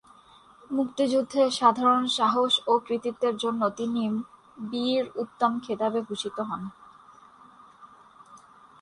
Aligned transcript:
মুক্তিযুদ্ধে 0.71 1.39
অসাধারণ 1.45 2.03
সাহস 2.17 2.53
ও 2.67 2.73
কৃতিত্বের 2.79 3.35
জন্য 3.37 3.61
তিনি 3.77 4.03
বীর 4.57 5.03
উত্তম 5.15 5.51
খেতাবে 5.59 5.99
ভূষিত 6.01 6.37
হন। 6.39 6.61